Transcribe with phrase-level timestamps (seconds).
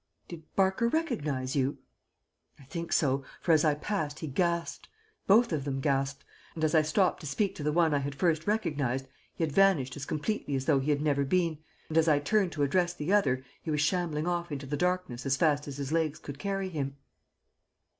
[0.27, 1.77] "Did Barker recognize you?"
[2.59, 4.89] "I think so, for as I passed he gasped
[5.27, 8.15] both of them gasped, and as I stopped to speak to the one I had
[8.15, 12.07] first recognized he had vanished as completely as though he had never been, and as
[12.07, 15.67] I turned to address the other he was shambling off into the darkness as fast
[15.67, 16.97] as his legs could carry him."